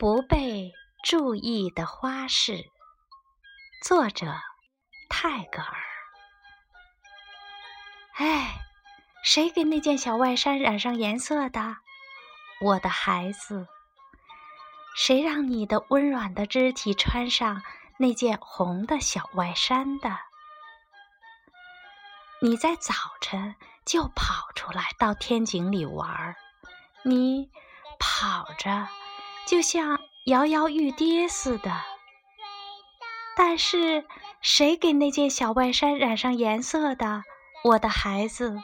[0.00, 0.72] 不被
[1.04, 2.64] 注意的花式，
[3.84, 4.34] 作者
[5.10, 5.76] 泰戈尔。
[8.14, 8.62] 哎，
[9.22, 11.76] 谁给那件小外衫染上颜色的？
[12.62, 13.68] 我的孩子，
[14.96, 17.62] 谁让你的温软的肢体穿上
[17.98, 20.16] 那件红的小外衫的？
[22.40, 23.54] 你在早晨
[23.84, 26.36] 就跑出来到天井里玩儿，
[27.04, 27.50] 你
[27.98, 28.88] 跑着。
[29.50, 31.72] 就像摇摇欲跌似的，
[33.36, 34.06] 但是
[34.40, 37.24] 谁给那件小外衫染上颜色的？
[37.64, 38.62] 我的孩子，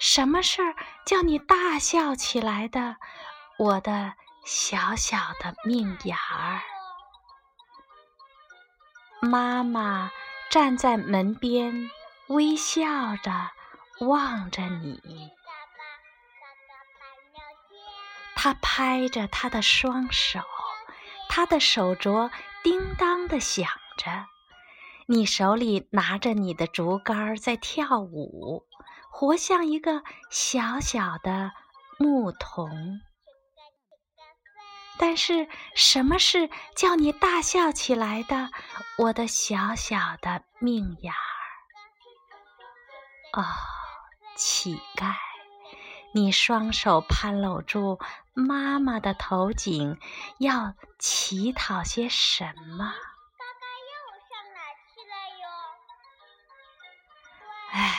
[0.00, 0.74] 什么事儿
[1.06, 2.96] 叫你大笑起来的？
[3.56, 6.60] 我的小小的命眼儿，
[9.22, 10.10] 妈妈
[10.50, 11.88] 站在门边，
[12.26, 13.30] 微笑着
[14.00, 15.30] 望着你。
[18.42, 20.40] 他拍着他的双手，
[21.28, 22.30] 他的手镯
[22.62, 24.24] 叮当的响着。
[25.06, 28.66] 你手里拿着你的竹竿在跳舞，
[29.10, 31.52] 活像一个小小的
[31.98, 32.70] 牧童。
[34.96, 38.48] 但是，什么是叫你大笑起来的，
[38.96, 41.18] 我的小小的命眼儿？
[43.42, 43.44] 哦，
[44.34, 45.14] 乞丐。
[46.12, 48.00] 你双手攀搂住
[48.34, 49.98] 妈妈的头颈，
[50.38, 52.92] 要乞讨些什么？
[57.72, 57.94] 哎，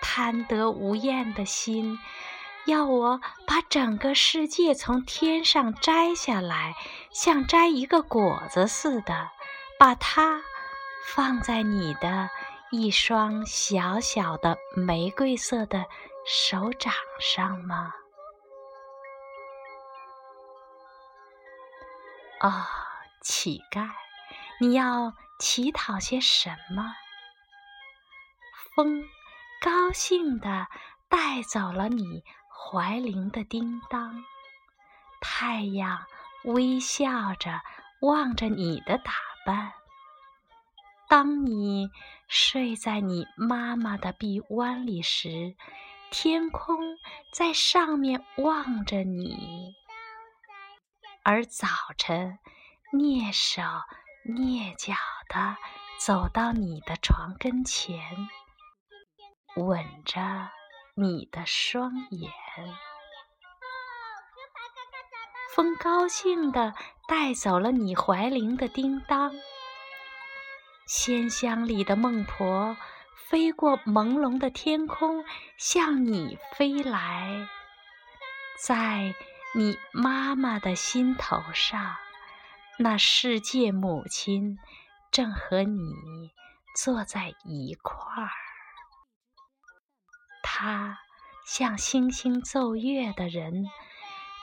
[0.00, 2.00] 贪得无厌的心，
[2.66, 6.74] 要我把整个世界从天上摘下来，
[7.12, 9.30] 像摘一个果子似的，
[9.78, 10.42] 把它
[11.06, 12.28] 放在你的
[12.72, 15.86] 一双小小的玫瑰色的。
[16.24, 17.92] 手掌上吗？
[22.40, 22.64] 哦，
[23.20, 23.90] 乞丐，
[24.60, 26.94] 你要乞讨些什么？
[28.74, 29.04] 风
[29.60, 30.68] 高兴地
[31.08, 34.24] 带走了你怀铃的叮当，
[35.20, 36.06] 太阳
[36.44, 37.60] 微笑着
[38.00, 39.12] 望着你的打
[39.44, 39.72] 扮。
[41.08, 41.90] 当你
[42.28, 45.56] 睡在你妈妈的臂弯里时。
[46.12, 46.98] 天空
[47.32, 49.74] 在上面望着你，
[51.24, 52.38] 而早晨
[52.92, 53.62] 蹑手
[54.26, 54.92] 蹑脚
[55.30, 55.56] 地
[55.98, 57.98] 走到你的床跟前，
[59.56, 60.20] 吻着
[60.94, 62.30] 你的双眼。
[65.54, 66.74] 风高兴地
[67.08, 69.32] 带走了你怀铃的叮当，
[70.86, 72.76] 仙乡里的孟婆。
[73.16, 75.24] 飞过朦胧的天空，
[75.56, 77.48] 向你飞来，
[78.64, 79.14] 在
[79.54, 81.96] 你妈妈的心头上，
[82.78, 84.58] 那世界母亲
[85.10, 85.92] 正和你
[86.76, 88.30] 坐在一块儿。
[90.42, 90.98] 她
[91.46, 93.66] 像星星奏乐的人，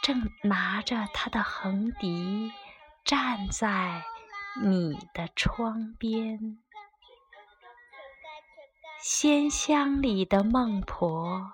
[0.04, 2.52] 正拿着他的横笛，
[3.04, 4.04] 站在
[4.62, 6.60] 你的窗边。
[9.02, 11.54] 仙乡里的孟婆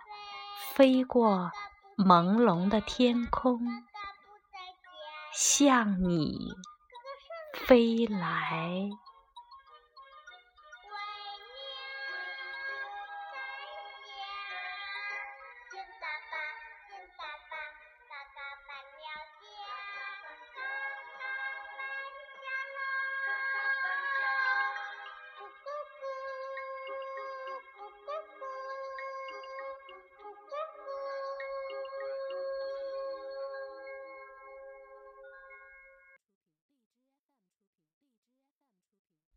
[0.74, 1.52] 飞过
[1.96, 3.62] 朦胧的天空，
[5.32, 6.56] 向你
[7.54, 8.90] 飞来。